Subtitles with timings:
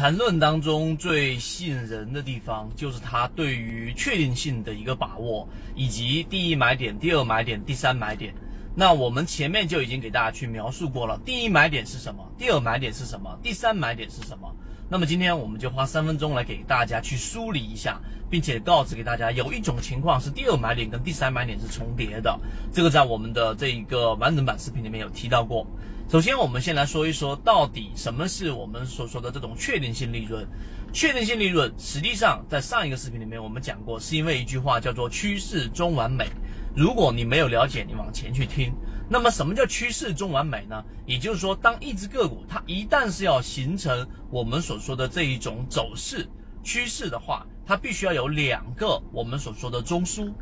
[0.00, 8.32] 缠论当中最吸引人的地方，就是它对于确定性的一个把握，以及第一买点、第二买点、第三买点。
[8.74, 14.50] 那我们前面就已经给大家去描述过了，第一买点是什么，第二买点是什么，第三买点是什么。
[14.88, 22.40] 那么今天我们就花三分钟来给大家去梳理一下，并且告知给大家，有一种情况是第二买点跟第三买点是重叠的，
[22.72, 25.66] 这个在我们的这一个完整版视频里面有提到过。
[26.10, 30.44] 首先，我们先来说一说，到底什么是我们所说的这种确定性利润？
[30.92, 36.26] 确定性利润，实际上在上一个视频里面我们讲过，是因为一句话叫做“趋势中完美”。
[36.74, 38.74] 如果你没有了解，你往前去听。
[39.08, 40.82] 那么，什么叫趋势中完美呢？
[41.06, 46.28] 也就是说，当一只个股它一旦是要形成我们所说的这一种走势
[46.64, 50.32] 趋势的话，它必须要有两个我们所说的中枢。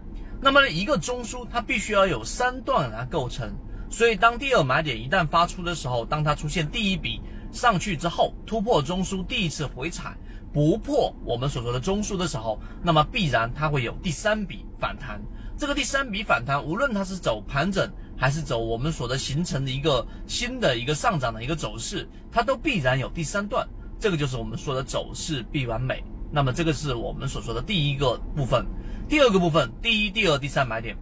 [0.40, 3.52] 那么，一个中枢它必须要有三段来构成。
[3.90, 7.20] 所以，当第二买点一旦发出的时候，当它出现第一笔
[7.50, 10.16] 上去之后，突破中枢第一次回踩
[10.52, 15.20] 不破我们所说的中枢的时候，那么必然它会有第三笔反弹。
[15.56, 23.66] 这个第三笔反弹，无论它是走盘整还是走我们所的形成的一个新的一个上涨的一个走势，它都必然有第三段。
[23.98, 26.04] 这个就是我们说的走势必完美。
[26.30, 28.64] 那么，这个是我们所说的第一个部分。
[29.08, 30.96] 第二个部分，第一、第二、第三买点。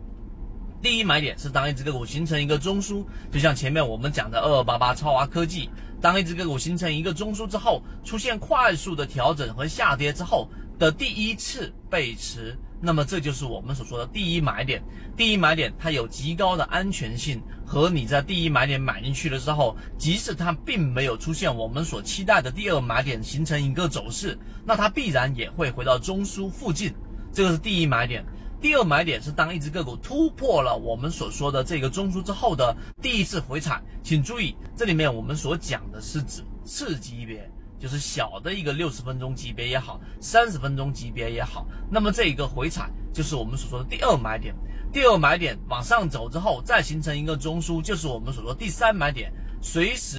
[0.87, 5.69] 第一买点是当一只个股形成一个中枢，就像前面我们讲的二二八八超华科技，
[6.01, 14.81] 当一只个股形成一个中枢之后，出现快速的调整和下跌之后的第一次背驰，那么这就是我们所说的第一买点。
[15.17, 26.95] 第一买点它有极高的安全性，和你在第一买点买进去的时候，即使它并没有出现我们所期待的第二买点形成一个走势，那它必然也会回到中枢附近，
[27.33, 28.25] 这个是第一买点。
[28.59, 44.55] 第二买点是当一只个股突破了我们所说的这个中枢之后的第一次回踩，请注意，这里面我们所讲的是指次级别，就是小的一个六十分钟级别也好，三十分钟级别也好，那么这一个回踩就是我们所说的第二买点。
[44.91, 49.31] 第二买点往上走之后，再形成一个中枢，就是我们所说第三买点。
[49.61, 50.19] 随时，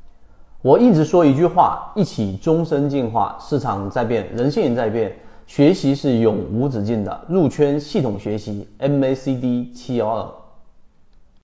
[0.62, 3.36] 我一直说一句话：一起终身进化。
[3.42, 5.18] 市场在变，人性也在变。
[5.48, 10.08] 学习是永无止境的，入圈系统学习 MACD 七幺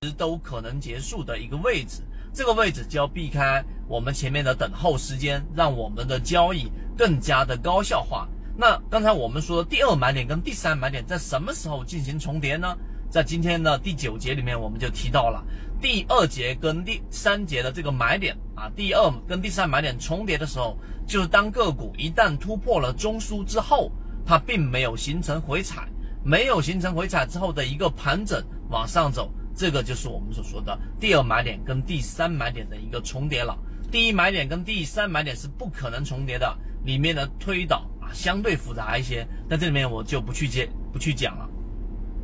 [0.01, 2.01] 二，都可能结束的一个位置，
[2.33, 8.27] 这个位置就要避开我们前面的等候时间，让我们的交易更加的高效化。
[8.57, 12.77] 那刚才我们说的第二买点跟第三买点在什么时候进行重叠呢？
[13.13, 15.45] 在今天的第九节里面，我们就提到了
[15.79, 20.75] 第二节跟第三节的这个买点啊，第二跟第三买点重叠的时候，
[21.05, 23.91] 就是当个股一旦突破了中枢之后，
[24.25, 25.87] 它并没有形成回踩，
[26.23, 33.55] 没有形成回踩之后的一个盘整往上走，这个就是我们所说的第二买点跟第三买点的一个重叠了。
[33.91, 36.51] 第一买点跟第三买点是不可能重叠的，
[36.83, 41.47] 里面的推导啊相对复杂一些，那这里面我就不去接不去讲了。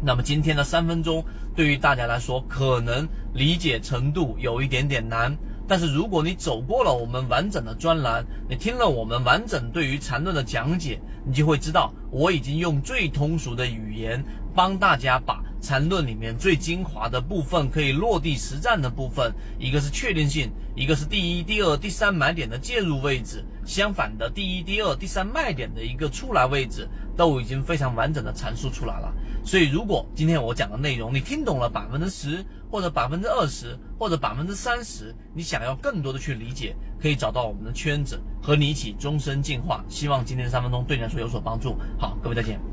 [0.02, 1.24] 那么今天的三分钟
[1.56, 5.36] 对于大家来说可能理解程度有一点点难，
[5.68, 14.24] 但是如果你走过了我们完整的专栏，你听了我们完整对于缠论的讲解，你就会知道我已经用最通俗的语言
[14.56, 29.14] 帮大家把缠论里面最精华的部分可以落地实战的部分，一个是确定性，一个是第一、第二、第三买点的介入位置，相反的第一、第二、第三卖点的一个出来位置，都已经非常完整的阐述出来了。
[29.44, 39.84] 所以，如果今天我讲的内容你听懂了百分之十，或者百分之二十，或者百分之三十，你想要更多的去理解，可以找到我们的圈子，和你一起终身进化。
[39.88, 41.78] 希望今天三分钟对你来说有所帮助。
[41.98, 42.69] 好，各位再见。